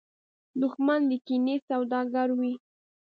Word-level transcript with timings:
دښمن 0.61 1.01
د 1.09 1.11
کینې 1.25 1.55
سوداګر 1.67 2.27
وي 2.39 2.53